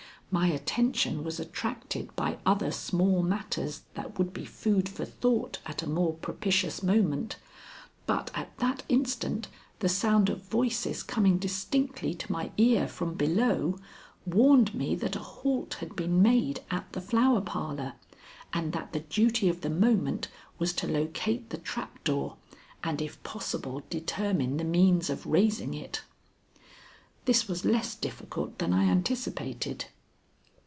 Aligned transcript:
My 0.33 0.47
attention 0.47 1.25
was 1.25 1.41
attracted 1.41 2.15
by 2.15 2.37
other 2.45 2.71
small 2.71 3.21
matters 3.21 3.81
that 3.95 4.17
would 4.17 4.31
be 4.31 4.45
food 4.45 4.87
for 4.87 5.03
thought 5.03 5.59
at 5.65 5.83
a 5.83 5.89
more 5.89 6.13
propitious 6.13 6.81
moment, 6.81 7.35
but 8.05 8.31
at 8.33 8.57
that 8.59 8.83
instant 8.87 9.49
the 9.79 9.89
sound 9.89 10.29
of 10.29 10.41
voices 10.43 11.03
coming 11.03 11.37
distinctly 11.37 12.13
to 12.13 12.31
my 12.31 12.53
ear 12.55 12.87
from 12.87 13.15
below, 13.15 13.77
warned 14.25 14.73
me 14.73 14.95
that 14.95 15.17
a 15.17 15.19
halt 15.19 15.73
had 15.81 15.97
been 15.97 16.21
made 16.21 16.61
at 16.71 16.89
the 16.93 17.01
Flower 17.01 17.41
Parlor, 17.41 17.91
and 18.53 18.71
that 18.71 18.93
the 18.93 19.01
duty 19.01 19.49
of 19.49 19.59
the 19.59 19.69
moment 19.69 20.29
was 20.57 20.71
to 20.71 20.87
locate 20.87 21.49
the 21.49 21.57
trap 21.57 22.01
door 22.05 22.37
and 22.85 23.01
if 23.01 23.21
possible 23.23 23.83
determine 23.89 24.55
the 24.55 24.63
means 24.63 25.09
of 25.09 25.25
raising 25.27 25.73
it. 25.73 26.03
This 27.25 27.49
was 27.49 27.65
less 27.65 27.95
difficult 27.95 28.59
than 28.59 28.71
I 28.71 28.85
anticipated. 28.85 29.87